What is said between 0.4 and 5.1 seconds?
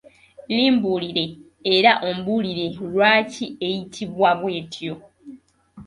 Limbuulire era ombuulire lwaki eyitibwa bw’etyo?